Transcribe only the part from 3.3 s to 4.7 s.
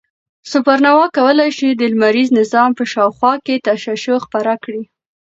کې تشعشع خپره